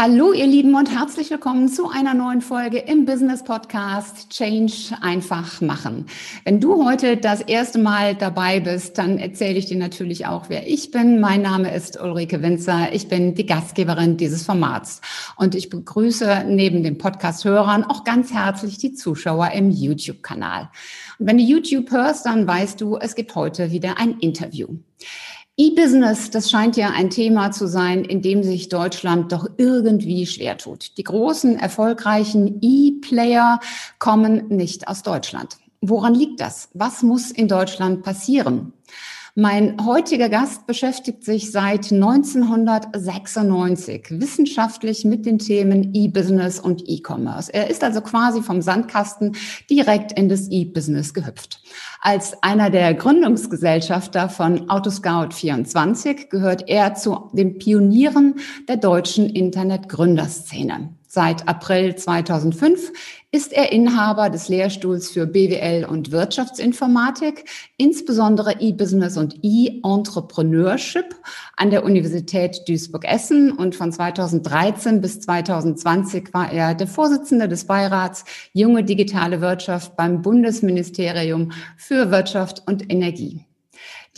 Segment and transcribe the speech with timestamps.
[0.00, 5.60] Hallo ihr Lieben und herzlich willkommen zu einer neuen Folge im Business Podcast Change einfach
[5.60, 6.06] machen.
[6.44, 10.68] Wenn du heute das erste Mal dabei bist, dann erzähle ich dir natürlich auch, wer
[10.68, 11.18] ich bin.
[11.18, 12.92] Mein Name ist Ulrike Winzer.
[12.92, 15.00] Ich bin die Gastgeberin dieses Formats
[15.34, 20.70] und ich begrüße neben den Podcast-Hörern auch ganz herzlich die Zuschauer im YouTube-Kanal.
[21.18, 24.68] Und wenn du YouTube hörst, dann weißt du, es gibt heute wieder ein Interview.
[25.60, 30.56] E-Business, das scheint ja ein Thema zu sein, in dem sich Deutschland doch irgendwie schwer
[30.56, 30.96] tut.
[30.96, 33.58] Die großen, erfolgreichen E-Player
[33.98, 35.56] kommen nicht aus Deutschland.
[35.80, 36.68] Woran liegt das?
[36.74, 38.72] Was muss in Deutschland passieren?
[39.40, 47.54] Mein heutiger Gast beschäftigt sich seit 1996 wissenschaftlich mit den Themen E-Business und E-Commerce.
[47.54, 49.36] Er ist also quasi vom Sandkasten
[49.70, 51.62] direkt in das E-Business gehüpft.
[52.00, 60.96] Als einer der Gründungsgesellschafter von Autoscout24 gehört er zu den Pionieren der deutschen Internetgründerszene.
[61.06, 62.92] Seit April 2005
[63.30, 67.44] ist er Inhaber des Lehrstuhls für BWL und Wirtschaftsinformatik,
[67.76, 71.14] insbesondere E-Business und E-Entrepreneurship
[71.56, 78.24] an der Universität Duisburg-Essen und von 2013 bis 2020 war er der Vorsitzende des Beirats
[78.54, 83.47] Junge Digitale Wirtschaft beim Bundesministerium für Wirtschaft und Energie.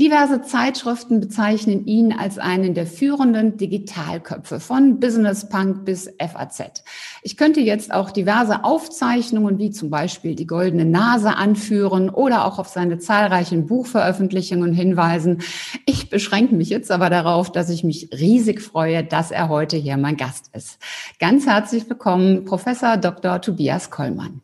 [0.01, 6.83] Diverse Zeitschriften bezeichnen ihn als einen der führenden Digitalköpfe von Business Punk bis FAZ.
[7.23, 12.59] Ich könnte jetzt auch diverse Aufzeichnungen wie zum Beispiel die Goldene Nase anführen oder auch
[12.59, 15.43] auf seine zahlreichen Buchveröffentlichungen hinweisen.
[15.85, 19.99] Ich beschränke mich jetzt aber darauf, dass ich mich riesig freue, dass er heute hier
[19.99, 20.79] mein Gast ist.
[21.19, 23.43] Ganz herzlich willkommen, Professor Dr.
[23.43, 24.41] Tobias Kollmann.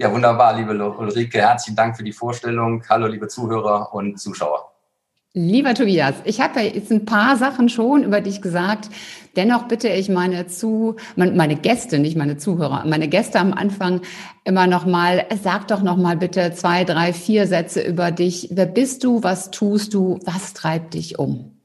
[0.00, 1.38] Ja, wunderbar, liebe Ulrike.
[1.38, 2.84] Herzlichen Dank für die Vorstellung.
[2.88, 4.70] Hallo, liebe Zuhörer und Zuschauer.
[5.34, 8.90] Lieber Tobias, ich habe jetzt ein paar Sachen schon über dich gesagt.
[9.34, 14.00] Dennoch bitte ich meine zu, meine Gäste, nicht meine Zuhörer, meine Gäste am Anfang
[14.44, 18.50] immer noch mal, sag doch noch mal bitte zwei, drei, vier Sätze über dich.
[18.52, 19.24] Wer bist du?
[19.24, 20.20] Was tust du?
[20.24, 21.57] Was treibt dich um?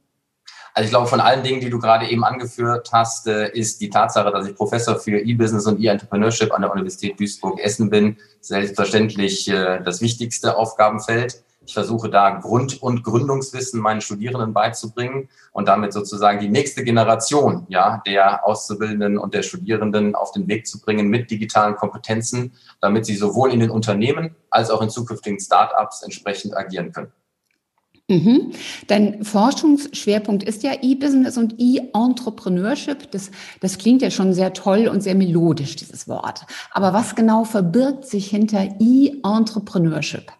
[0.75, 3.91] Also ich glaube, von allen Dingen, die du gerade eben angeführt hast, äh, ist die
[3.91, 9.81] Tatsache, dass ich Professor für E-Business und E-Entrepreneurship an der Universität Duisburg-Essen bin, selbstverständlich äh,
[9.84, 11.44] das wichtigste Aufgabenfeld.
[11.66, 17.66] Ich versuche da Grund- und Gründungswissen meinen Studierenden beizubringen und damit sozusagen die nächste Generation
[17.69, 23.05] ja, der Auszubildenden und der Studierenden auf den Weg zu bringen mit digitalen Kompetenzen, damit
[23.05, 27.11] sie sowohl in den Unternehmen als auch in zukünftigen Startups entsprechend agieren können.
[28.09, 28.52] Mhm.
[28.88, 33.09] Dein Forschungsschwerpunkt ist ja E-Business und E-Entrepreneurship.
[33.12, 33.31] Das,
[33.62, 36.46] das klingt ja schon sehr toll und sehr melodisch, dieses Wort.
[36.72, 40.31] Aber was genau verbirgt sich hinter E-Entrepreneurship?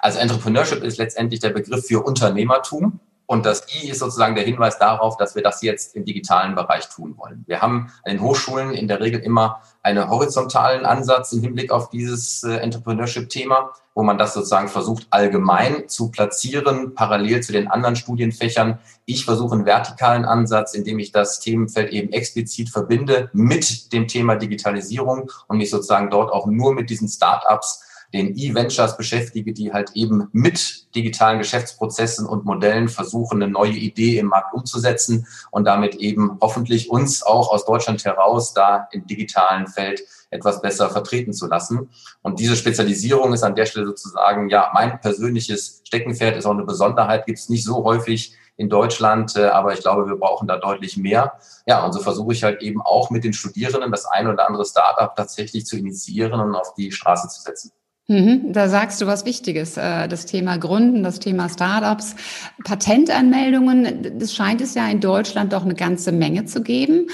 [0.00, 3.00] Also Entrepreneurship ist letztendlich der Begriff für Unternehmertum.
[3.32, 6.90] Und das I ist sozusagen der Hinweis darauf, dass wir das jetzt im digitalen Bereich
[6.90, 7.44] tun wollen.
[7.46, 11.88] Wir haben an den Hochschulen in der Regel immer einen horizontalen Ansatz im Hinblick auf
[11.88, 17.96] dieses äh, Entrepreneurship-Thema, wo man das sozusagen versucht allgemein zu platzieren, parallel zu den anderen
[17.96, 18.78] Studienfächern.
[19.06, 24.36] Ich versuche einen vertikalen Ansatz, indem ich das Themenfeld eben explizit verbinde mit dem Thema
[24.36, 29.92] Digitalisierung und mich sozusagen dort auch nur mit diesen Startups den E-Ventures beschäftige, die halt
[29.94, 35.94] eben mit digitalen Geschäftsprozessen und Modellen versuchen, eine neue Idee im Markt umzusetzen und damit
[35.96, 41.46] eben hoffentlich uns auch aus Deutschland heraus da im digitalen Feld etwas besser vertreten zu
[41.46, 41.90] lassen.
[42.22, 46.64] Und diese Spezialisierung ist an der Stelle sozusagen, ja, mein persönliches Steckenpferd ist auch eine
[46.64, 50.58] Besonderheit, gibt es nicht so häufig in Deutschland, äh, aber ich glaube, wir brauchen da
[50.58, 51.34] deutlich mehr.
[51.66, 54.64] Ja, und so versuche ich halt eben auch mit den Studierenden das ein oder andere
[54.64, 57.72] Startup tatsächlich zu initiieren und auf die Straße zu setzen.
[58.12, 62.14] Mhm, da sagst du was Wichtiges, äh, das Thema Gründen, das Thema Startups,
[62.62, 67.06] Patentanmeldungen, das scheint es ja in Deutschland doch eine ganze Menge zu geben,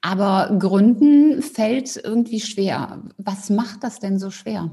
[0.00, 3.02] aber Gründen fällt irgendwie schwer.
[3.18, 4.70] Was macht das denn so schwer?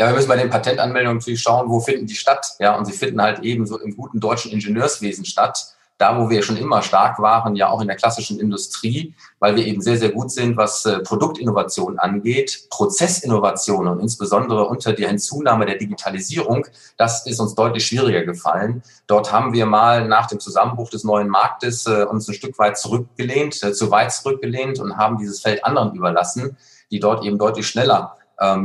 [0.00, 2.56] Ja, wir müssen bei den Patentanmeldungen natürlich schauen, wo finden die statt.
[2.58, 6.42] Ja, und sie finden halt eben so im guten deutschen Ingenieurswesen statt da, wo wir
[6.42, 10.10] schon immer stark waren, ja auch in der klassischen Industrie, weil wir eben sehr, sehr
[10.10, 16.66] gut sind, was äh, Produktinnovation angeht, Prozessinnovation und insbesondere unter der Hinzunahme der Digitalisierung,
[16.96, 18.82] das ist uns deutlich schwieriger gefallen.
[19.08, 22.78] Dort haben wir mal nach dem Zusammenbruch des neuen Marktes äh, uns ein Stück weit
[22.78, 26.56] zurückgelehnt, äh, zu weit zurückgelehnt und haben dieses Feld anderen überlassen,
[26.92, 28.17] die dort eben deutlich schneller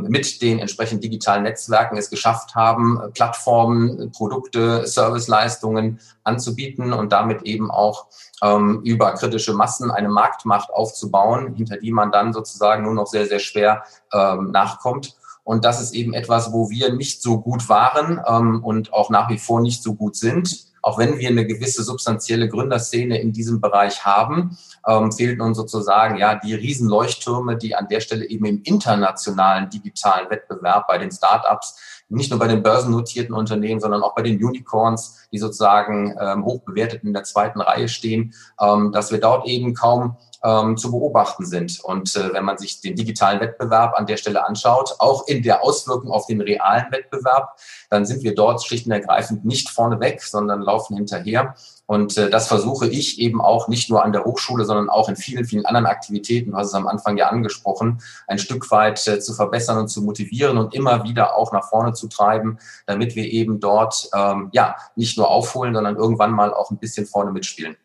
[0.04, 7.72] mit den entsprechenden digitalen Netzwerken es geschafft haben, Plattformen, Produkte, Serviceleistungen anzubieten und damit eben
[7.72, 8.06] auch
[8.44, 13.26] ähm, über kritische Massen eine Marktmacht aufzubauen, hinter die man dann sozusagen nur noch sehr,
[13.26, 13.84] sehr schwer
[14.14, 15.16] ähm, nachkommt.
[15.44, 19.30] Und das ist eben etwas, wo wir nicht so gut waren ähm, und auch nach
[19.30, 20.73] wie vor nicht so gut sind.
[20.84, 26.18] Auch wenn wir eine gewisse substanzielle Gründerszene in diesem Bereich haben, ähm, fehlten uns sozusagen
[26.18, 32.04] ja die Riesenleuchttürme, die an der Stelle eben im internationalen digitalen Wettbewerb bei den Startups,
[32.10, 36.62] nicht nur bei den börsennotierten Unternehmen, sondern auch bei den Unicorns, die sozusagen ähm, hoch
[36.64, 41.46] bewertet in der zweiten Reihe stehen, ähm, dass wir dort eben kaum ähm, zu beobachten
[41.46, 41.80] sind.
[41.84, 45.64] Und äh, wenn man sich den digitalen Wettbewerb an der Stelle anschaut, auch in der
[45.64, 47.58] Auswirkung auf den realen Wettbewerb,
[47.90, 51.56] dann sind wir dort schlicht und ergreifend nicht vorneweg, sondern laufen hinterher.
[51.86, 55.16] Und äh, das versuche ich eben auch nicht nur an der Hochschule, sondern auch in
[55.16, 59.20] vielen, vielen anderen Aktivitäten, du hast es am Anfang ja angesprochen, ein Stück weit äh,
[59.20, 63.26] zu verbessern und zu motivieren und immer wieder auch nach vorne zu treiben, damit wir
[63.26, 67.76] eben dort ähm, ja nicht nur aufholen, sondern irgendwann mal auch ein bisschen vorne mitspielen.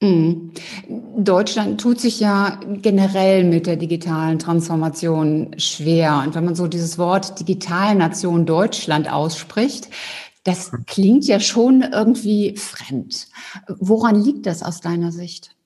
[0.00, 0.52] Mhm.
[1.16, 6.22] Deutschland tut sich ja generell mit der digitalen Transformation schwer.
[6.24, 9.88] Und wenn man so dieses Wort Digitalnation Deutschland ausspricht,
[10.44, 13.26] das klingt ja schon irgendwie fremd.
[13.66, 15.56] Woran liegt das aus deiner Sicht?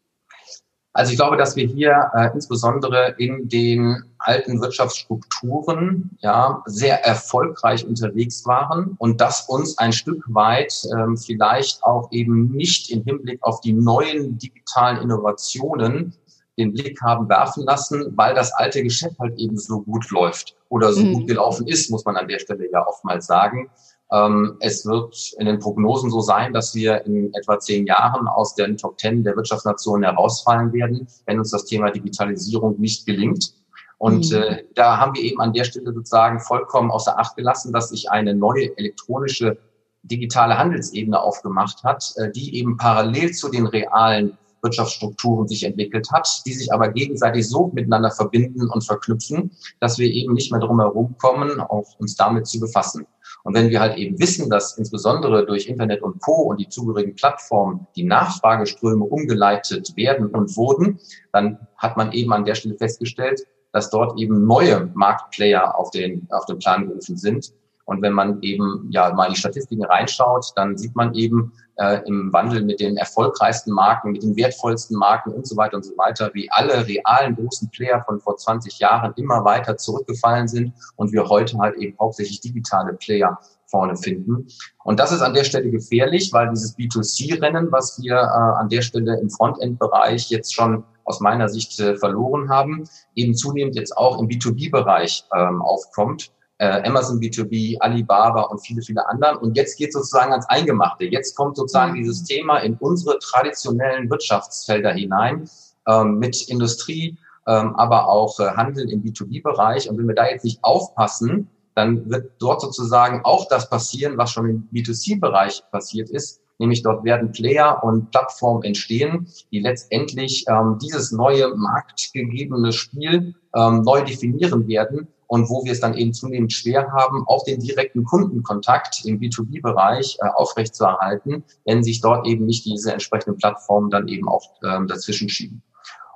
[0.94, 7.86] Also ich glaube, dass wir hier äh, insbesondere in den alten Wirtschaftsstrukturen ja sehr erfolgreich
[7.86, 13.42] unterwegs waren und das uns ein Stück weit ähm, vielleicht auch eben nicht im Hinblick
[13.42, 16.14] auf die neuen digitalen Innovationen
[16.58, 20.92] den Blick haben werfen lassen, weil das alte Geschäft halt eben so gut läuft oder
[20.92, 21.14] so mhm.
[21.14, 23.70] gut gelaufen ist, muss man an der Stelle ja oftmals sagen.
[24.12, 28.54] Ähm, es wird in den Prognosen so sein, dass wir in etwa zehn Jahren aus
[28.54, 33.54] den Top Ten der Wirtschaftsnationen herausfallen werden, wenn uns das Thema Digitalisierung nicht gelingt.
[34.02, 34.36] Und mhm.
[34.36, 38.10] äh, da haben wir eben an der Stelle sozusagen vollkommen außer Acht gelassen, dass sich
[38.10, 39.58] eine neue elektronische
[40.02, 46.42] digitale Handelsebene aufgemacht hat, äh, die eben parallel zu den realen Wirtschaftsstrukturen sich entwickelt hat,
[46.46, 50.80] die sich aber gegenseitig so miteinander verbinden und verknüpfen, dass wir eben nicht mehr drum
[50.80, 53.06] herum kommen, auch uns damit zu befassen.
[53.44, 56.42] Und wenn wir halt eben wissen, dass insbesondere durch Internet und Co.
[56.42, 60.98] und die zugehörigen Plattformen die Nachfrageströme umgeleitet werden und wurden,
[61.32, 66.28] dann hat man eben an der Stelle festgestellt, dass dort eben neue Marktplayer auf den,
[66.30, 67.52] auf den Plan gerufen sind.
[67.84, 72.32] Und wenn man eben ja mal die Statistiken reinschaut, dann sieht man eben, äh, im
[72.32, 76.30] Wandel mit den erfolgreichsten Marken, mit den wertvollsten Marken und so weiter und so weiter,
[76.34, 81.28] wie alle realen großen Player von vor 20 Jahren immer weiter zurückgefallen sind und wir
[81.28, 83.38] heute halt eben hauptsächlich digitale Player
[83.72, 84.46] vorne finden.
[84.84, 88.82] Und das ist an der Stelle gefährlich, weil dieses B2C-Rennen, was wir äh, an der
[88.82, 92.84] Stelle im Frontend-Bereich jetzt schon aus meiner Sicht äh, verloren haben,
[93.16, 96.30] eben zunehmend jetzt auch im B2B-Bereich ähm, aufkommt
[96.62, 99.36] äh, Amazon B2B, Alibaba und viele, viele anderen.
[99.38, 101.04] Und jetzt geht sozusagen ans Eingemachte.
[101.06, 101.96] Jetzt kommt sozusagen mhm.
[101.96, 105.50] dieses Thema in unsere traditionellen Wirtschaftsfelder hinein
[105.88, 109.90] ähm, mit Industrie, ähm, aber auch äh, Handel im B2B-Bereich.
[109.90, 114.32] Und wenn wir da jetzt nicht aufpassen, dann wird dort sozusagen auch das passieren, was
[114.32, 116.40] schon im B2C-Bereich passiert ist.
[116.58, 123.82] Nämlich dort werden Player und Plattformen entstehen, die letztendlich ähm, dieses neue marktgegebene Spiel ähm,
[123.82, 128.04] neu definieren werden und wo wir es dann eben zunehmend schwer haben, auch den direkten
[128.04, 134.28] Kundenkontakt im B2B-Bereich äh, aufrechtzuerhalten, wenn sich dort eben nicht diese entsprechenden Plattformen dann eben
[134.28, 135.62] auch ähm, dazwischen schieben.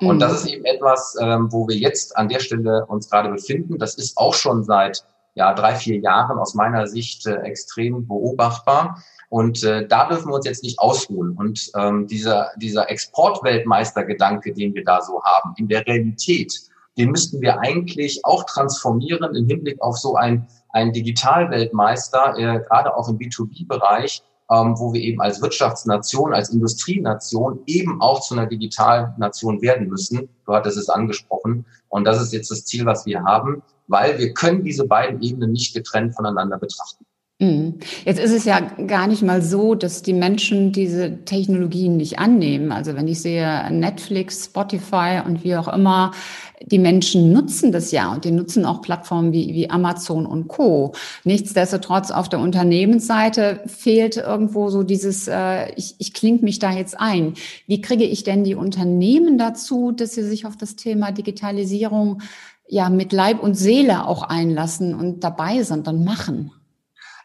[0.00, 0.08] Mhm.
[0.08, 3.78] Und das ist eben etwas, ähm, wo wir jetzt an der Stelle uns gerade befinden.
[3.78, 5.02] Das ist auch schon seit
[5.36, 9.02] ja, drei, vier Jahren aus meiner Sicht äh, extrem beobachtbar.
[9.28, 11.36] Und äh, da dürfen wir uns jetzt nicht ausruhen.
[11.36, 16.54] Und ähm, dieser, dieser Exportweltmeistergedanke, den wir da so haben, in der Realität,
[16.96, 22.96] den müssten wir eigentlich auch transformieren im Hinblick auf so ein, ein Digitalweltmeister, äh, gerade
[22.96, 28.46] auch im B2B-Bereich, ähm, wo wir eben als Wirtschaftsnation, als Industrienation eben auch zu einer
[28.46, 30.30] Digitalnation werden müssen.
[30.46, 31.66] Du hattest es angesprochen.
[31.90, 35.52] Und das ist jetzt das Ziel, was wir haben, weil wir können diese beiden Ebenen
[35.52, 37.04] nicht getrennt voneinander betrachten.
[37.38, 37.80] Mhm.
[38.06, 42.72] Jetzt ist es ja gar nicht mal so, dass die Menschen diese Technologien nicht annehmen.
[42.72, 46.12] Also wenn ich sehe Netflix, Spotify und wie auch immer,
[46.62, 50.94] die Menschen nutzen das ja und die nutzen auch Plattformen wie, wie Amazon und Co.
[51.24, 56.98] Nichtsdestotrotz auf der Unternehmensseite fehlt irgendwo so dieses, äh, ich, ich klinge mich da jetzt
[56.98, 57.34] ein.
[57.66, 62.22] Wie kriege ich denn die Unternehmen dazu, dass sie sich auf das Thema Digitalisierung
[62.68, 66.52] ja mit Leib und Seele auch einlassen und dabei sind und machen?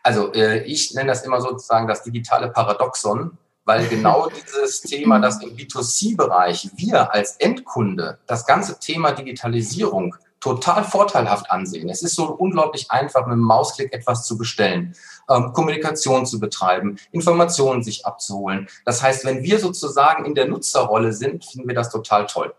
[0.04, 5.42] Also äh, ich nenne das immer sozusagen das digitale Paradoxon, weil genau dieses Thema, das
[5.42, 11.88] im B2C-Bereich wir als Endkunde das ganze Thema Digitalisierung total vorteilhaft ansehen.
[11.88, 14.96] Es ist so unglaublich einfach, mit dem Mausklick etwas zu bestellen,
[15.30, 18.68] ähm, Kommunikation zu betreiben, Informationen sich abzuholen.
[18.84, 22.54] Das heißt, wenn wir sozusagen in der Nutzerrolle sind, finden wir das total toll.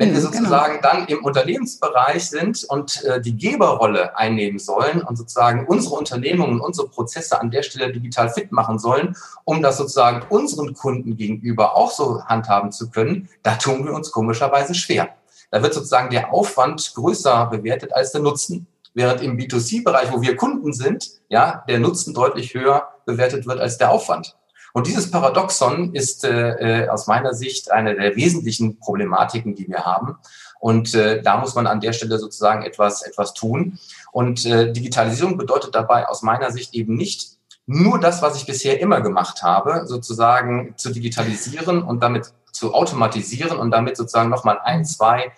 [0.00, 0.94] Wenn wir mhm, sozusagen genau.
[0.94, 6.88] dann im Unternehmensbereich sind und äh, die Geberrolle einnehmen sollen und sozusagen unsere Unternehmungen, unsere
[6.88, 9.14] Prozesse an der Stelle digital fit machen sollen,
[9.44, 14.10] um das sozusagen unseren Kunden gegenüber auch so handhaben zu können, da tun wir uns
[14.10, 15.10] komischerweise schwer.
[15.50, 18.68] Da wird sozusagen der Aufwand größer bewertet als der Nutzen.
[18.94, 23.76] Während im B2C-Bereich, wo wir Kunden sind, ja, der Nutzen deutlich höher bewertet wird als
[23.76, 24.34] der Aufwand.
[24.72, 29.84] Und dieses Paradoxon ist äh, äh, aus meiner Sicht eine der wesentlichen Problematiken, die wir
[29.84, 30.16] haben.
[30.60, 33.78] Und äh, da muss man an der Stelle sozusagen etwas, etwas tun.
[34.12, 38.80] Und äh, Digitalisierung bedeutet dabei aus meiner Sicht eben nicht nur das, was ich bisher
[38.80, 44.84] immer gemacht habe, sozusagen zu digitalisieren und damit zu automatisieren und damit sozusagen nochmal ein,
[44.84, 45.32] zwei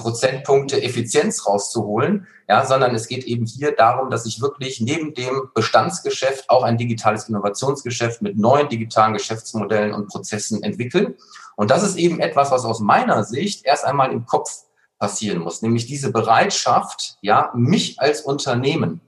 [0.00, 5.50] Prozentpunkte Effizienz rauszuholen, ja, sondern es geht eben hier darum, dass ich wirklich neben dem
[5.54, 11.14] Bestandsgeschäft auch ein digitales Innovationsgeschäft mit neuen digitalen Geschäftsmodellen und Prozessen entwickle.
[11.56, 14.50] Und das ist eben etwas, was aus meiner Sicht erst einmal im Kopf
[14.98, 19.00] passieren muss, nämlich diese Bereitschaft, ja, mich als Unternehmen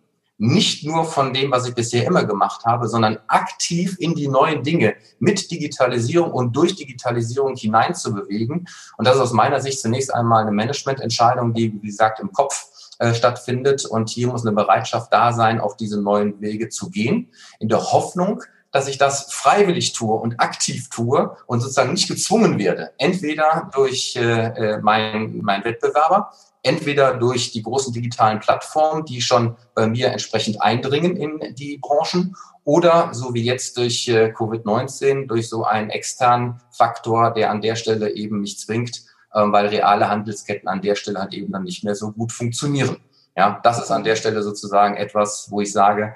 [0.43, 4.65] nicht nur von dem, was ich bisher immer gemacht habe, sondern aktiv in die neuen
[4.65, 8.67] Dinge mit Digitalisierung und durch Digitalisierung hineinzubewegen.
[8.97, 12.67] Und das ist aus meiner Sicht zunächst einmal eine Managemententscheidung, die, wie gesagt, im Kopf
[12.99, 13.85] äh, stattfindet.
[13.85, 17.31] Und hier muss eine Bereitschaft da sein, auf diese neuen Wege zu gehen,
[17.61, 22.59] in der Hoffnung, dass ich das freiwillig tue und aktiv tue und sozusagen nicht gezwungen
[22.59, 22.91] werde.
[22.99, 29.57] Entweder durch äh, äh mein, mein Wettbewerber, entweder durch die großen digitalen Plattformen, die schon
[29.75, 35.49] bei mir entsprechend eindringen in die Branchen, oder so wie jetzt durch äh, Covid-19, durch
[35.49, 39.02] so einen externen Faktor, der an der Stelle eben mich zwingt,
[39.35, 42.99] ähm, weil reale Handelsketten an der Stelle halt eben dann nicht mehr so gut funktionieren.
[43.37, 46.14] Ja, das ist an der Stelle sozusagen etwas, wo ich sage,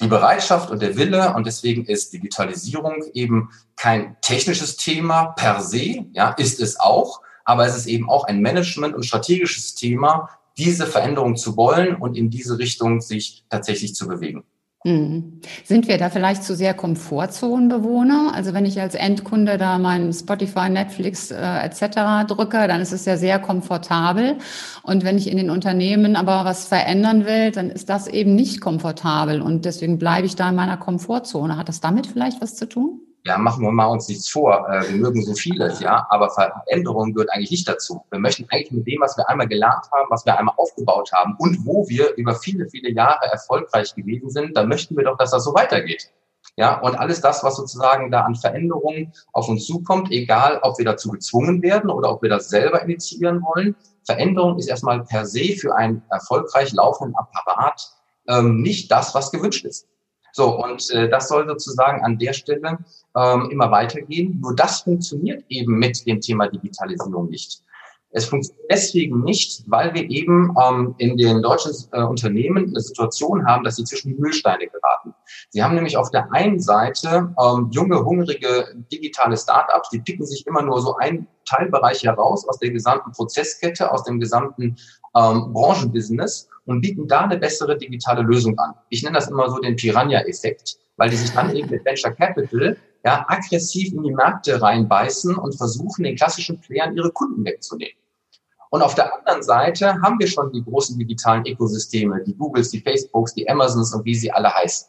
[0.00, 6.06] die Bereitschaft und der Wille und deswegen ist Digitalisierung eben kein technisches Thema per se,
[6.12, 10.86] ja, ist es auch, aber es ist eben auch ein Management- und strategisches Thema, diese
[10.86, 14.44] Veränderung zu wollen und in diese Richtung sich tatsächlich zu bewegen.
[14.86, 15.40] Mhm.
[15.64, 18.32] Sind wir da vielleicht zu sehr Komfortzonenbewohner?
[18.34, 22.28] Also wenn ich als Endkunde da meinen Spotify, Netflix äh, etc.
[22.28, 24.36] drücke, dann ist es ja sehr komfortabel.
[24.82, 28.60] Und wenn ich in den Unternehmen aber was verändern will, dann ist das eben nicht
[28.60, 29.40] komfortabel.
[29.40, 31.56] Und deswegen bleibe ich da in meiner Komfortzone.
[31.56, 33.00] Hat das damit vielleicht was zu tun?
[33.26, 34.68] Ja, machen wir mal uns nichts vor.
[34.68, 38.04] Äh, wir mögen so vieles, ja, aber Veränderung gehört eigentlich nicht dazu.
[38.10, 41.34] Wir möchten eigentlich mit dem, was wir einmal gelernt haben, was wir einmal aufgebaut haben
[41.38, 45.30] und wo wir über viele, viele Jahre erfolgreich gewesen sind, da möchten wir doch, dass
[45.30, 46.10] das so weitergeht.
[46.56, 50.84] Ja, und alles das, was sozusagen da an Veränderungen auf uns zukommt, egal ob wir
[50.84, 55.56] dazu gezwungen werden oder ob wir das selber initiieren wollen, Veränderung ist erstmal per se
[55.58, 57.90] für einen erfolgreich laufenden Apparat
[58.28, 59.88] ähm, nicht das, was gewünscht ist.
[60.36, 62.78] So, und äh, das soll sozusagen an der Stelle
[63.16, 64.40] ähm, immer weitergehen.
[64.40, 67.62] Nur das funktioniert eben mit dem Thema Digitalisierung nicht.
[68.10, 73.46] Es funktioniert deswegen nicht, weil wir eben ähm, in den deutschen äh, Unternehmen eine Situation
[73.46, 75.14] haben, dass sie zwischen die Müllsteine geraten.
[75.50, 80.44] Sie haben nämlich auf der einen Seite ähm, junge, hungrige digitale Startups, die picken sich
[80.48, 84.74] immer nur so einen Teilbereich heraus aus der gesamten Prozesskette, aus dem gesamten
[85.16, 88.74] ähm, Branchenbusiness und bieten da eine bessere digitale Lösung an.
[88.88, 92.76] Ich nenne das immer so den Piranha-Effekt, weil die sich dann eben mit Venture Capital
[93.04, 97.96] ja, aggressiv in die Märkte reinbeißen und versuchen, den klassischen Playern ihre Kunden wegzunehmen.
[98.70, 102.80] Und auf der anderen Seite haben wir schon die großen digitalen Ökosysteme, die Googles, die
[102.80, 104.88] Facebooks, die Amazons und wie sie alle heißen.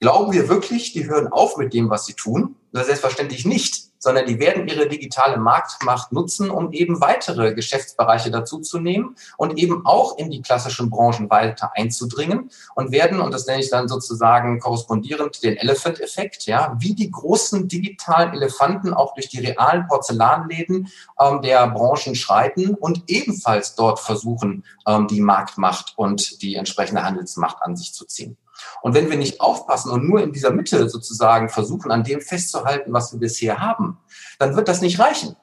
[0.00, 2.56] Glauben wir wirklich, die hören auf mit dem, was sie tun?
[2.72, 9.58] Selbstverständlich nicht sondern die werden ihre digitale Marktmacht nutzen, um eben weitere Geschäftsbereiche dazuzunehmen und
[9.58, 13.88] eben auch in die klassischen Branchen weiter einzudringen und werden, und das nenne ich dann
[13.88, 20.88] sozusagen korrespondierend den Elephant-Effekt, ja, wie die großen digitalen Elefanten auch durch die realen Porzellanläden
[21.18, 27.62] ähm, der Branchen schreiten und ebenfalls dort versuchen, ähm, die Marktmacht und die entsprechende Handelsmacht
[27.62, 28.36] an sich zu ziehen.
[28.82, 32.92] Und wenn wir nicht aufpassen und nur in dieser Mitte sozusagen versuchen, an dem festzuhalten,
[32.92, 33.98] was wir bisher haben,
[34.38, 35.36] dann wird das nicht reichen.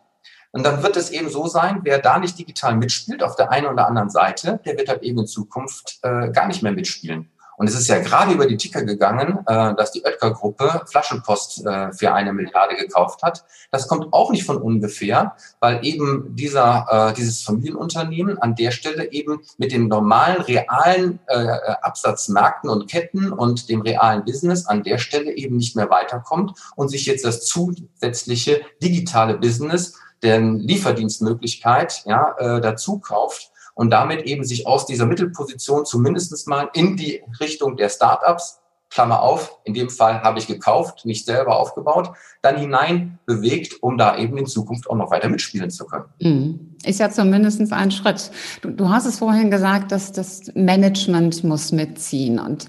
[0.52, 3.68] Und dann wird es eben so sein, wer da nicht digital mitspielt auf der einen
[3.68, 7.31] oder anderen Seite, der wird halt eben in Zukunft äh, gar nicht mehr mitspielen.
[7.62, 11.94] Und es ist ja gerade über die Ticker gegangen, äh, dass die Oetker-Gruppe Flaschenpost äh,
[11.94, 13.46] für eine Milliarde gekauft hat.
[13.70, 19.12] Das kommt auch nicht von ungefähr, weil eben dieser, äh, dieses Familienunternehmen an der Stelle
[19.12, 21.50] eben mit den normalen, realen äh,
[21.84, 26.90] Absatzmärkten und Ketten und dem realen Business an der Stelle eben nicht mehr weiterkommt und
[26.90, 33.51] sich jetzt das zusätzliche digitale Business, der Lieferdienstmöglichkeit ja, äh, dazu kauft
[33.82, 38.60] und damit eben sich aus dieser Mittelposition zumindest mal in die Richtung der Startups
[38.92, 42.12] Klammer auf, in dem Fall habe ich gekauft, nicht selber aufgebaut,
[42.44, 46.06] dann hinein bewegt, um da eben in Zukunft auch noch weiter mitspielen zu können.
[46.20, 46.76] Mhm.
[46.86, 48.30] Ist ja zumindest ein Schritt.
[48.62, 52.38] Du, du hast es vorhin gesagt, dass das Management muss mitziehen.
[52.38, 52.68] Und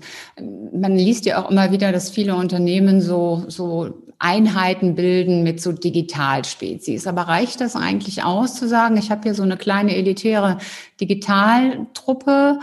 [0.73, 3.93] man liest ja auch immer wieder, dass viele Unternehmen so, so
[4.23, 7.07] Einheiten bilden mit so Digitalspezies.
[7.07, 10.59] Aber reicht das eigentlich aus zu sagen, ich habe hier so eine kleine elitäre
[11.01, 12.61] Digitaltruppe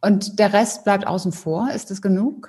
[0.00, 1.70] und der Rest bleibt außen vor?
[1.72, 2.48] Ist das genug?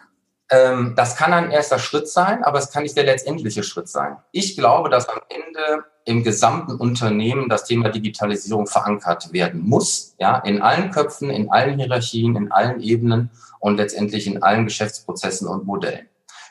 [0.49, 4.17] Ähm, das kann ein erster Schritt sein, aber es kann nicht der letztendliche Schritt sein.
[4.31, 10.37] Ich glaube, dass am Ende im gesamten Unternehmen das Thema Digitalisierung verankert werden muss, ja,
[10.37, 15.65] in allen Köpfen, in allen Hierarchien, in allen Ebenen und letztendlich in allen Geschäftsprozessen und
[15.65, 16.07] Modellen.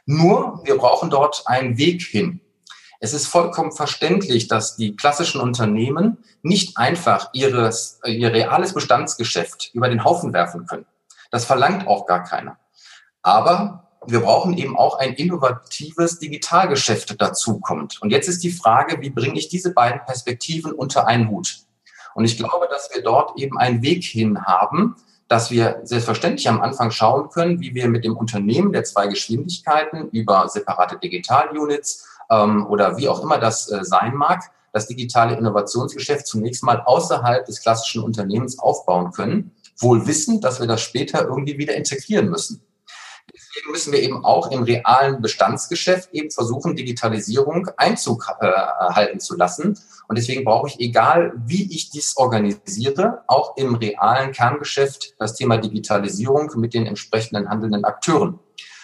[0.06, 2.40] Nur, wir brauchen dort einen Weg hin.
[3.00, 9.88] Es ist vollkommen verständlich, dass die klassischen Unternehmen nicht einfach ihres, ihr reales Bestandsgeschäft über
[9.88, 10.86] den Haufen werfen können.
[11.30, 12.56] Das verlangt auch gar keiner.
[13.22, 18.00] Aber wir brauchen eben auch ein innovatives Digitalgeschäft dazu kommt.
[18.00, 21.58] Und jetzt ist die Frage, wie bringe ich diese beiden Perspektiven unter einen Hut?
[22.14, 24.96] Und ich glaube, dass wir dort eben einen Weg hin haben,
[25.28, 30.08] dass wir selbstverständlich am Anfang schauen können, wie wir mit dem Unternehmen der zwei Geschwindigkeiten
[30.10, 36.26] über separate Digital-Units ähm, oder wie auch immer das äh, sein mag, das digitale Innovationsgeschäft
[36.26, 41.58] zunächst mal außerhalb des klassischen Unternehmens aufbauen können, wohl wissend, dass wir das später irgendwie
[41.58, 42.62] wieder integrieren müssen.
[43.70, 49.78] Müssen wir eben auch im realen Bestandsgeschäft eben versuchen, Digitalisierung Einzug äh, halten zu lassen.
[50.08, 55.58] Und deswegen brauche ich, egal wie ich dies organisiere, auch im realen Kerngeschäft das Thema
[55.58, 58.38] Digitalisierung mit den entsprechenden handelnden Akteuren.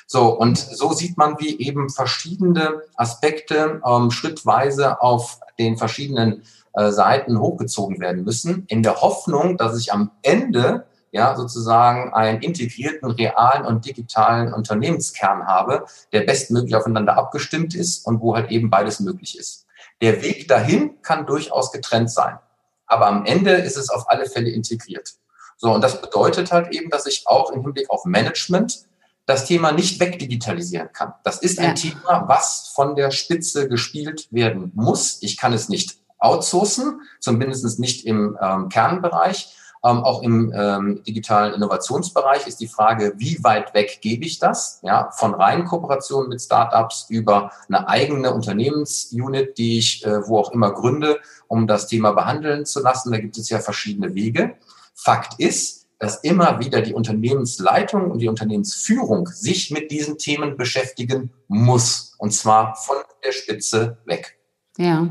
[0.07, 6.43] So, und so sieht man, wie eben verschiedene Aspekte ähm, schrittweise auf den verschiedenen
[6.75, 12.41] äh, Seiten hochgezogen werden müssen, in der Hoffnung, dass ich am Ende ja, sozusagen einen
[12.41, 18.71] integrierten, realen und digitalen Unternehmenskern habe, der bestmöglich aufeinander abgestimmt ist und wo halt eben
[18.71, 19.67] beides möglich ist.
[20.01, 22.39] Der Weg dahin kann durchaus getrennt sein.
[22.87, 25.15] Aber am Ende ist es auf alle Fälle integriert.
[25.59, 28.87] So, und das bedeutet halt eben, dass ich auch im Hinblick auf Management
[29.27, 31.13] das Thema nicht wegdigitalisieren kann.
[31.25, 31.75] Das ist ein ja.
[31.75, 35.19] Thema, was von der Spitze gespielt werden muss.
[35.21, 39.57] Ich kann es nicht outsourcen, zumindest nicht im ähm, Kernbereich.
[39.85, 44.79] Ähm, auch im ähm, digitalen Innovationsbereich ist die Frage, wie weit weg gebe ich das?
[44.83, 50.53] Ja, von reinen Kooperationen mit Startups über eine eigene Unternehmensunit, die ich äh, wo auch
[50.53, 51.19] immer gründe,
[51.49, 53.11] um das Thema behandeln zu lassen.
[53.11, 54.55] Da gibt es ja verschiedene Wege.
[54.95, 61.33] Fakt ist, dass immer wieder die Unternehmensleitung und die Unternehmensführung sich mit diesen Themen beschäftigen
[61.49, 62.15] muss.
[62.19, 64.37] Und zwar von der Spitze weg.
[64.79, 65.09] Ja,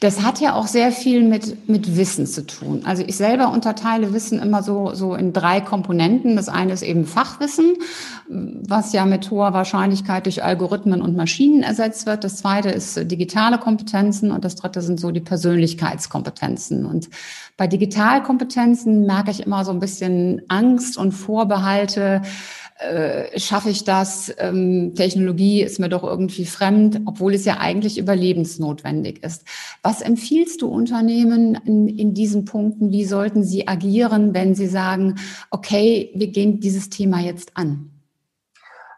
[0.00, 2.82] das hat ja auch sehr viel mit, mit Wissen zu tun.
[2.86, 6.36] Also ich selber unterteile Wissen immer so, so in drei Komponenten.
[6.36, 7.76] Das eine ist eben Fachwissen,
[8.28, 12.24] was ja mit hoher Wahrscheinlichkeit durch Algorithmen und Maschinen ersetzt wird.
[12.24, 16.86] Das zweite ist digitale Kompetenzen und das dritte sind so die Persönlichkeitskompetenzen.
[16.86, 17.10] Und
[17.58, 22.22] bei Digitalkompetenzen merke ich immer so ein bisschen Angst und Vorbehalte,
[22.78, 24.32] äh, schaffe ich das?
[24.38, 29.44] Ähm, Technologie ist mir doch irgendwie fremd, obwohl es ja eigentlich überlebensnotwendig ist.
[29.82, 32.92] Was empfiehlst du Unternehmen in, in diesen Punkten?
[32.92, 35.16] Wie sollten sie agieren, wenn sie sagen,
[35.50, 37.90] okay, wir gehen dieses Thema jetzt an?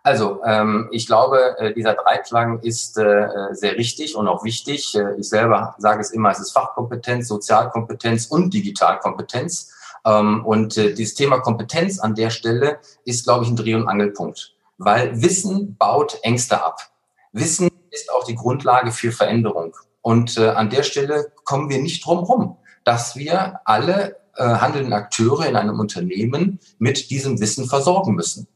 [0.02, 4.94] Also, ähm, ich glaube, äh, dieser Dreiklang ist äh, sehr richtig und auch wichtig.
[4.94, 9.72] Äh, ich selber sage es immer, es ist Fachkompetenz, Sozialkompetenz und Digitalkompetenz.
[10.04, 13.88] Ähm, und äh, dieses Thema Kompetenz an der Stelle ist, glaube ich, ein Dreh- und
[13.88, 16.90] Angelpunkt, weil Wissen baut Ängste ab.
[17.32, 19.76] Wissen ist auch die Grundlage für Veränderung.
[20.02, 24.92] Und äh, an der Stelle kommen wir nicht drum rum, dass wir alle äh, handelnden
[24.92, 28.46] Akteure in einem Unternehmen mit diesem Wissen versorgen müssen.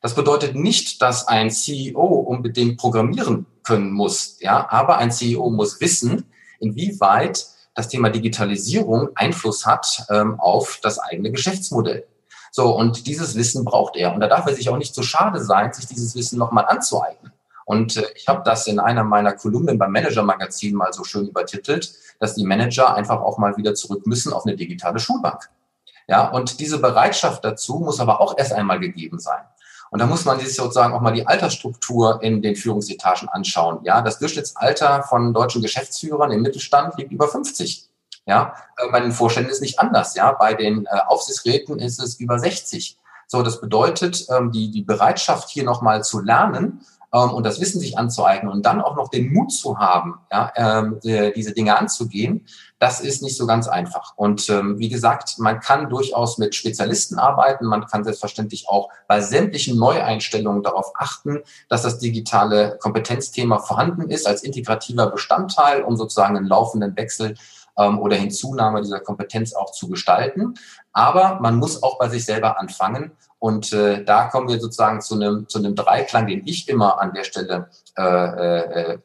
[0.00, 5.80] Das bedeutet nicht, dass ein CEO unbedingt programmieren können muss, ja, aber ein CEO muss
[5.80, 6.26] wissen,
[6.60, 12.06] inwieweit das Thema Digitalisierung Einfluss hat ähm, auf das eigene Geschäftsmodell.
[12.50, 14.14] So, und dieses Wissen braucht er.
[14.14, 17.32] Und da darf er sich auch nicht so schade sein, sich dieses Wissen nochmal anzueignen.
[17.64, 21.92] Und äh, ich habe das in einer meiner Kolumnen beim Manager-Magazin mal so schön übertitelt,
[22.20, 25.50] dass die Manager einfach auch mal wieder zurück müssen auf eine digitale Schulbank.
[26.06, 29.42] Ja, und diese Bereitschaft dazu muss aber auch erst einmal gegeben sein.
[29.90, 33.80] Und da muss man sich sozusagen auch mal die Altersstruktur in den Führungsetagen anschauen.
[33.84, 37.88] Ja, das Durchschnittsalter von deutschen Geschäftsführern im Mittelstand liegt über 50.
[38.26, 40.14] Ja, äh, bei den Vorständen ist nicht anders.
[40.14, 42.98] Ja, bei den äh, Aufsichtsräten ist es über 60.
[43.26, 47.80] So, das bedeutet, ähm, die, die Bereitschaft hier nochmal zu lernen ähm, und das Wissen
[47.80, 52.46] sich anzueignen und dann auch noch den Mut zu haben, ja, ähm, diese Dinge anzugehen,
[52.84, 54.12] das ist nicht so ganz einfach.
[54.14, 57.64] Und ähm, wie gesagt, man kann durchaus mit Spezialisten arbeiten.
[57.64, 64.26] Man kann selbstverständlich auch bei sämtlichen Neueinstellungen darauf achten, dass das digitale Kompetenzthema vorhanden ist
[64.26, 67.36] als integrativer Bestandteil, um sozusagen einen laufenden Wechsel
[67.78, 70.52] ähm, oder Hinzunahme dieser Kompetenz auch zu gestalten.
[70.92, 73.12] Aber man muss auch bei sich selber anfangen.
[73.38, 77.14] Und äh, da kommen wir sozusagen zu einem, zu einem Dreiklang, den ich immer an
[77.14, 78.98] der Stelle äh, äh, äh,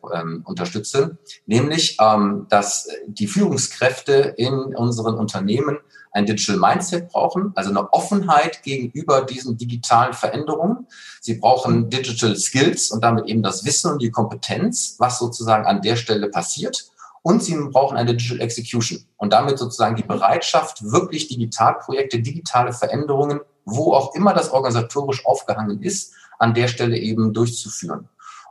[0.45, 5.77] unterstütze, nämlich, ähm, dass die Führungskräfte in unseren Unternehmen
[6.11, 10.87] ein Digital Mindset brauchen, also eine Offenheit gegenüber diesen digitalen Veränderungen.
[11.21, 15.83] Sie brauchen Digital Skills und damit eben das Wissen und die Kompetenz, was sozusagen an
[15.83, 16.89] der Stelle passiert.
[17.21, 23.41] Und sie brauchen eine Digital Execution und damit sozusagen die Bereitschaft, wirklich Digitalprojekte, digitale Veränderungen,
[23.65, 28.09] wo auch immer das organisatorisch aufgehangen ist, an der Stelle eben durchzuführen.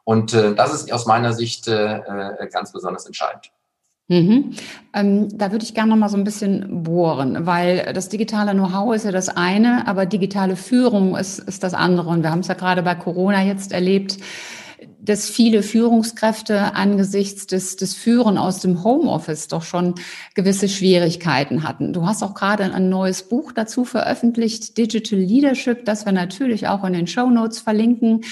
[0.08, 3.52] Und äh, das ist aus meiner Sicht äh, äh ganz besonders entscheidend.
[4.08, 4.54] Mhm.
[4.94, 8.94] Ähm, da würde ich gerne noch mal so ein bisschen bohren, weil das digitale Know-how
[8.94, 12.08] ist ja das eine, aber digitale Führung ist, ist das andere.
[12.08, 14.16] Und wir haben es ja gerade bei Corona jetzt erlebt,
[14.98, 19.94] dass viele Führungskräfte angesichts des, des Führen aus dem Homeoffice doch schon
[20.34, 21.92] gewisse Schwierigkeiten hatten.
[21.92, 26.82] Du hast auch gerade ein neues Buch dazu veröffentlicht, Digital Leadership, das wir natürlich auch
[26.84, 28.22] in den Show Notes verlinken.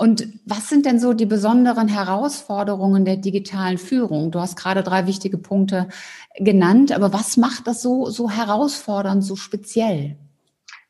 [0.00, 4.30] Und was sind denn so die besonderen Herausforderungen der digitalen Führung?
[4.30, 5.88] Du hast gerade drei wichtige Punkte
[6.36, 10.16] genannt, aber was macht das so, so herausfordernd, so speziell?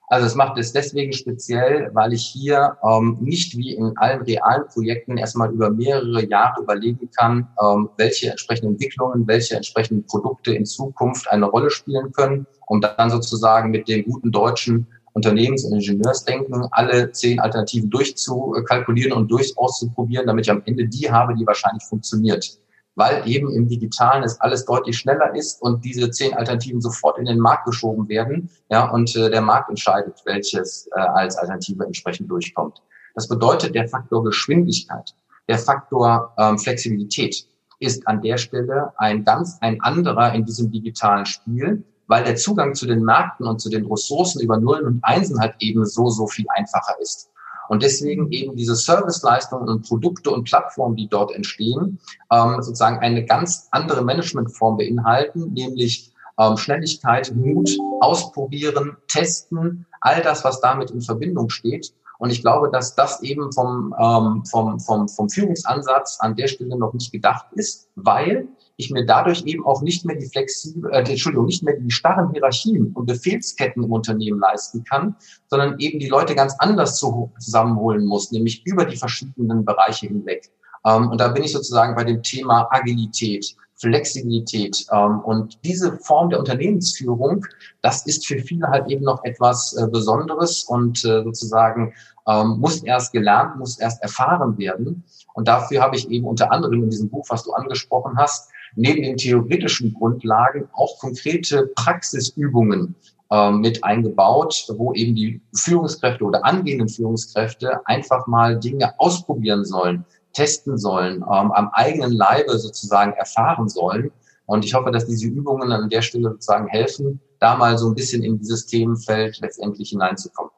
[0.09, 4.67] Also es macht es deswegen speziell, weil ich hier ähm, nicht wie in allen realen
[4.69, 10.67] Projekten erstmal über mehrere Jahre überlegen kann, ähm, welche entsprechenden Entwicklungen, welche entsprechenden Produkte in
[10.67, 14.87] Zukunft eine Rolle spielen können, um dann sozusagen mit dem guten deutschen
[15.19, 21.11] Unternehmens- und Ingenieursdenken alle zehn Alternativen durchzukalkulieren und durch auszuprobieren, damit ich am Ende die
[21.11, 22.59] habe, die wahrscheinlich funktioniert
[22.99, 27.27] weil eben im Digitalen es alles deutlich schneller ist und diese zehn Alternativen sofort in
[27.27, 32.29] den Markt geschoben werden, ja, und äh, der Markt entscheidet, welches äh, als Alternative entsprechend
[32.29, 32.83] durchkommt.
[33.15, 35.15] Das bedeutet, der Faktor Geschwindigkeit,
[35.49, 37.47] der Faktor ähm, Flexibilität
[37.79, 42.75] ist an der Stelle ein ganz ein anderer in diesem digitalen Spiel, weil der Zugang
[42.75, 46.27] zu den Märkten und zu den Ressourcen über Nullen und Einsen halt eben so, so
[46.27, 47.31] viel einfacher ist.
[47.69, 52.01] Und deswegen eben diese Serviceleistungen und Produkte und Plattformen, die dort entstehen,
[52.33, 60.45] ähm, sozusagen eine ganz andere Managementform beinhalten, nämlich ähm, Schnelligkeit, Mut, ausprobieren, testen, all das,
[60.45, 61.93] was damit in Verbindung steht.
[62.19, 66.77] Und ich glaube, dass das eben vom, ähm, vom, vom, vom Führungsansatz an der Stelle
[66.77, 70.99] noch nicht gedacht ist, weil ich mir dadurch eben auch nicht mehr die flexibel, äh,
[70.99, 75.17] Entschuldigung, nicht mehr die starren Hierarchien und Befehlsketten im Unternehmen leisten kann,
[75.49, 80.49] sondern eben die Leute ganz anders zu, zusammenholen muss, nämlich über die verschiedenen Bereiche hinweg.
[80.87, 86.31] Ähm, und da bin ich sozusagen bei dem Thema Agilität, Flexibilität ähm, und diese Form
[86.31, 87.45] der Unternehmensführung,
[87.83, 91.95] das ist für viele halt eben noch etwas äh, Besonderes und äh, sozusagen
[92.29, 95.03] ähm, muss erst gelernt, muss erst erfahren werden.
[95.35, 99.03] Und dafür habe ich eben unter anderem in diesem Buch, was du angesprochen hast, neben
[99.03, 102.95] den theoretischen Grundlagen auch konkrete Praxisübungen
[103.31, 110.05] äh, mit eingebaut, wo eben die Führungskräfte oder angehenden Führungskräfte einfach mal Dinge ausprobieren sollen,
[110.33, 114.11] testen sollen, ähm, am eigenen Leibe sozusagen erfahren sollen.
[114.47, 117.95] Und ich hoffe, dass diese Übungen an der Stelle sozusagen helfen, da mal so ein
[117.95, 120.53] bisschen in dieses Themenfeld letztendlich hineinzukommen.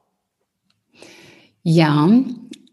[1.62, 2.09] Ja,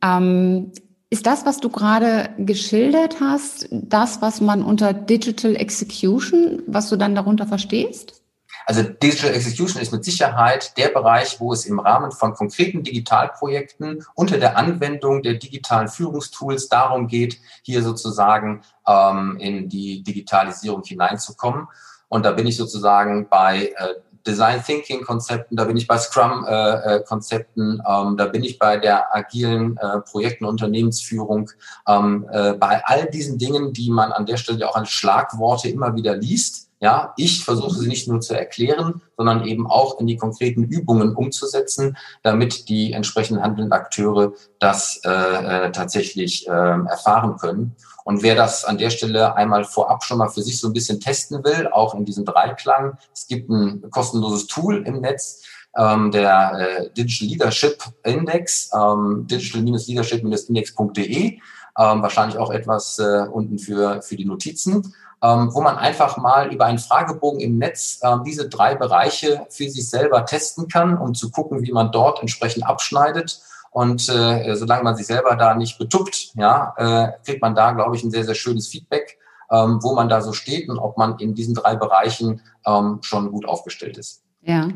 [0.03, 0.71] ähm,
[1.09, 6.97] ist das, was du gerade geschildert hast, das, was man unter Digital Execution, was du
[6.97, 8.21] dann darunter verstehst?
[8.65, 14.03] Also Digital Execution ist mit Sicherheit der Bereich, wo es im Rahmen von konkreten Digitalprojekten
[14.13, 21.67] unter der Anwendung der digitalen Führungstools darum geht, hier sozusagen ähm, in die Digitalisierung hineinzukommen.
[22.09, 23.93] Und da bin ich sozusagen bei äh,
[24.27, 28.59] Design Thinking Konzepten, da bin ich bei Scrum äh, äh, Konzepten, ähm, da bin ich
[28.59, 31.49] bei der agilen äh, Projekten Unternehmensführung,
[31.87, 35.95] ähm, äh, bei all diesen Dingen, die man an der Stelle auch als Schlagworte immer
[35.95, 36.67] wieder liest.
[36.79, 41.15] Ja, ich versuche sie nicht nur zu erklären, sondern eben auch in die konkreten Übungen
[41.15, 47.75] umzusetzen, damit die entsprechenden handelnden Akteure das äh, äh, tatsächlich äh, erfahren können.
[48.07, 51.01] Und wer das an der Stelle einmal vorab schon mal für sich so ein bisschen
[51.01, 55.43] testen will, auch in diesem Dreiklang, es gibt ein kostenloses Tool im Netz,
[55.77, 61.41] ähm, der äh, Digital Leadership Index, ähm, digital-leadership-index.de, ähm,
[61.75, 66.63] wahrscheinlich auch etwas äh, unten für, für die Notizen, ähm, wo man einfach mal über
[66.63, 71.29] einen Fragebogen im Netz ähm, diese drei Bereiche für sich selber testen kann, um zu
[71.29, 76.33] gucken, wie man dort entsprechend abschneidet und äh, solange man sich selber da nicht betuppt,
[76.35, 79.17] ja, äh, kriegt man da, glaube ich, ein sehr, sehr schönes Feedback
[79.51, 83.31] ähm, wo man da so steht und ob man in diesen drei Bereichen ähm, schon
[83.31, 84.23] gut aufgestellt ist.
[84.43, 84.69] Ja,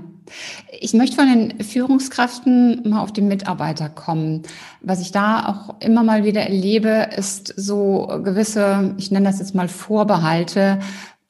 [0.80, 4.42] ich möchte von den Führungskräften mal auf die Mitarbeiter kommen.
[4.82, 9.56] Was ich da auch immer mal wieder erlebe, ist so gewisse, ich nenne das jetzt
[9.56, 10.80] mal Vorbehalte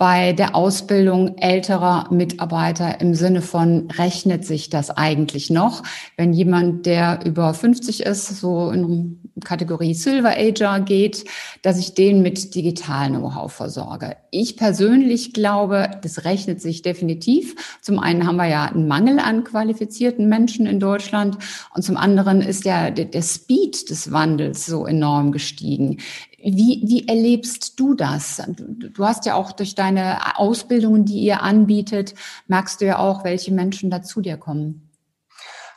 [0.02, 5.84] bei der Ausbildung älterer Mitarbeiter im Sinne von, rechnet sich das eigentlich noch?
[6.18, 11.26] Wenn jemand, der über 50 ist, so in Kategorie Silver Ager geht,
[11.62, 14.18] dass ich den mit digitalen Know-how versorge.
[14.32, 17.78] Ich persönlich glaube, das rechnet sich definitiv.
[17.84, 21.38] Zum einen haben wir ja einen Mangel an qualifizierten Menschen in Deutschland
[21.76, 26.00] und zum anderen ist ja der, der Speed des Wandels so enorm gestiegen.
[26.44, 28.42] Wie, wie erlebst du das?
[28.48, 32.16] Du, hast ja auch durch deine Ausbildungen, die ihr anbietet,
[32.48, 34.92] merkst du ja auch, welche Menschen da zu dir kommen.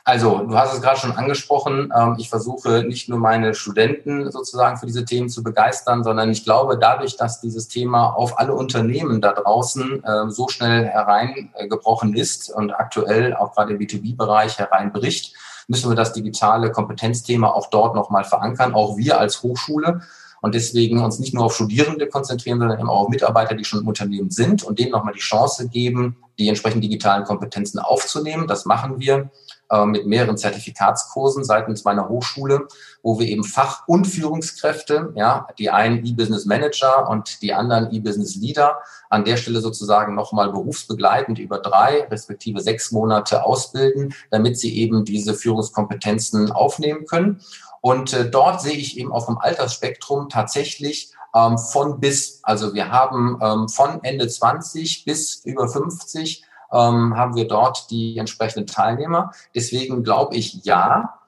[0.07, 1.91] Also, du hast es gerade schon angesprochen.
[1.97, 6.43] Ähm, ich versuche nicht nur meine Studenten sozusagen für diese Themen zu begeistern, sondern ich
[6.43, 12.51] glaube, dadurch, dass dieses Thema auf alle Unternehmen da draußen ähm, so schnell hereingebrochen ist
[12.51, 15.33] und aktuell auch gerade im B2B-Bereich hereinbricht,
[15.67, 20.01] müssen wir das digitale Kompetenzthema auch dort nochmal verankern, auch wir als Hochschule
[20.45, 23.79] und deswegen uns nicht nur auf Studierende konzentrieren, sondern eben auch auf Mitarbeiter, die schon
[23.79, 28.45] im Unternehmen sind und denen nochmal die Chance geben, die entsprechend digitalen Kompetenzen aufzunehmen.
[28.45, 29.31] Das machen wir
[29.69, 32.67] äh, mit mehreren Zertifikatskursen seitens meiner Hochschule,
[33.01, 38.35] wo wir eben Fach- und Führungskräfte, ja, die einen E-Business Manager und die anderen E-Business
[38.35, 38.77] Leader
[39.09, 45.05] an der Stelle sozusagen nochmal berufsbegleitend über drei respektive sechs Monate ausbilden, damit sie eben
[45.05, 47.41] diese Führungskompetenzen aufnehmen können.
[47.81, 52.39] Und äh, dort sehe ich eben auf dem Altersspektrum tatsächlich ähm, von bis.
[52.43, 56.43] Also wir haben ähm, von Ende 20 bis über 50
[56.75, 59.31] ähm, haben wir dort die entsprechenden Teilnehmer.
[59.55, 61.19] Deswegen glaube ich, ja,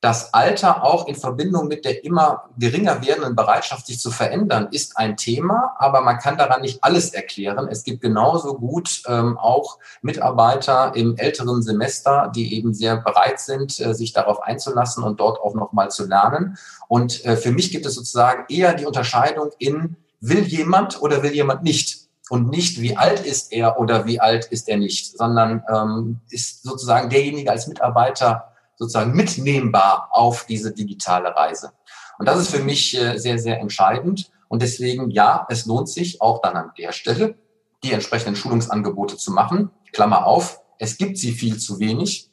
[0.00, 4.96] das Alter auch in Verbindung mit der immer geringer werdenden Bereitschaft, sich zu verändern, ist
[4.96, 7.66] ein Thema, aber man kann daran nicht alles erklären.
[7.68, 13.80] Es gibt genauso gut ähm, auch Mitarbeiter im älteren Semester, die eben sehr bereit sind,
[13.80, 16.56] äh, sich darauf einzulassen und dort auch nochmal zu lernen.
[16.86, 21.32] Und äh, für mich gibt es sozusagen eher die Unterscheidung in, will jemand oder will
[21.32, 21.97] jemand nicht?
[22.28, 26.62] Und nicht, wie alt ist er oder wie alt ist er nicht, sondern ähm, ist
[26.62, 31.72] sozusagen derjenige als Mitarbeiter sozusagen mitnehmbar auf diese digitale Reise.
[32.18, 34.30] Und das ist für mich äh, sehr, sehr entscheidend.
[34.48, 37.36] Und deswegen, ja, es lohnt sich auch dann an der Stelle,
[37.82, 39.70] die entsprechenden Schulungsangebote zu machen.
[39.92, 42.30] Klammer auf, es gibt sie viel zu wenig,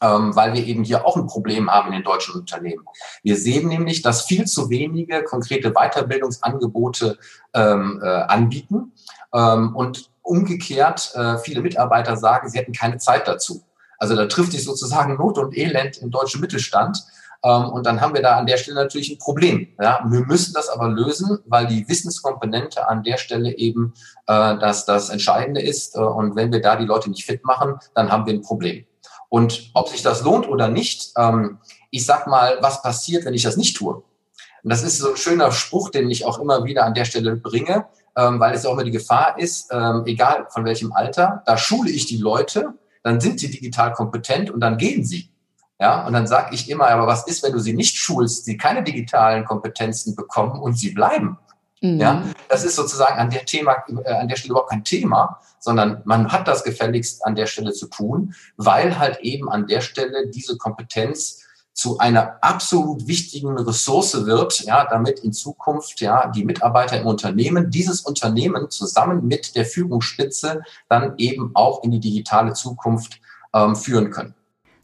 [0.00, 2.84] ähm, weil wir eben hier auch ein Problem haben in den deutschen Unternehmen.
[3.22, 7.18] Wir sehen nämlich, dass viel zu wenige konkrete Weiterbildungsangebote
[7.54, 8.92] ähm, äh, anbieten
[9.34, 13.62] ähm, und umgekehrt äh, viele Mitarbeiter sagen, sie hätten keine Zeit dazu.
[13.98, 17.04] Also da trifft sich sozusagen Not und Elend im deutschen Mittelstand.
[17.44, 19.68] Ähm, und dann haben wir da an der Stelle natürlich ein Problem.
[19.80, 23.92] Ja, wir müssen das aber lösen, weil die Wissenskomponente an der Stelle eben
[24.26, 25.96] äh, das, das Entscheidende ist.
[25.96, 28.86] Äh, und wenn wir da die Leute nicht fit machen, dann haben wir ein Problem.
[29.28, 31.58] Und ob sich das lohnt oder nicht, ähm,
[31.90, 33.94] ich sag mal, was passiert, wenn ich das nicht tue?
[33.94, 37.36] Und das ist so ein schöner Spruch, den ich auch immer wieder an der Stelle
[37.36, 37.86] bringe,
[38.16, 41.56] ähm, weil es ja auch immer die Gefahr ist, ähm, egal von welchem Alter, da
[41.56, 42.74] schule ich die Leute
[43.04, 45.30] dann sind sie digital kompetent und dann gehen sie.
[45.78, 48.56] Ja, und dann sage ich immer, aber was ist, wenn du sie nicht schulst, sie
[48.56, 51.38] keine digitalen Kompetenzen bekommen und sie bleiben?
[51.82, 52.00] Mhm.
[52.00, 56.00] Ja, das ist sozusagen an der Thema, äh, an der Stelle überhaupt kein Thema, sondern
[56.04, 60.28] man hat das gefälligst an der Stelle zu tun, weil halt eben an der Stelle
[60.28, 61.43] diese Kompetenz
[61.74, 67.70] zu einer absolut wichtigen Ressource wird, ja, damit in Zukunft ja die Mitarbeiter im Unternehmen
[67.70, 73.20] dieses Unternehmen zusammen mit der Führungsspitze dann eben auch in die digitale Zukunft
[73.52, 74.34] ähm, führen können.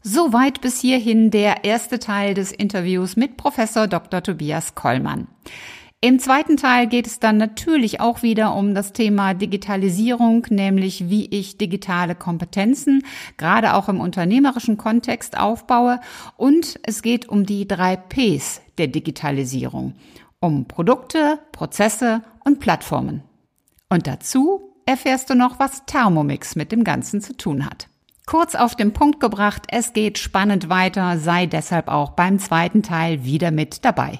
[0.03, 4.21] Soweit bis hierhin der erste Teil des Interviews mit Professor Dr.
[4.21, 5.27] Tobias Kollmann.
[6.03, 11.27] Im zweiten Teil geht es dann natürlich auch wieder um das Thema Digitalisierung, nämlich wie
[11.27, 13.05] ich digitale Kompetenzen
[13.37, 15.99] gerade auch im unternehmerischen Kontext aufbaue.
[16.37, 19.93] Und es geht um die drei Ps der Digitalisierung,
[20.39, 23.21] um Produkte, Prozesse und Plattformen.
[23.87, 27.89] Und dazu erfährst du noch, was Thermomix mit dem Ganzen zu tun hat.
[28.25, 33.23] Kurz auf den Punkt gebracht, es geht spannend weiter, sei deshalb auch beim zweiten Teil
[33.23, 34.19] wieder mit dabei.